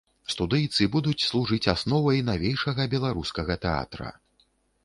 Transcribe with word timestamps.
Студыйцы 0.33 0.87
будуць 0.95 1.25
служыць 1.25 1.69
асновай 1.75 2.23
навейшага 2.31 2.81
беларускага 2.95 3.59
тэатра. 3.67 4.09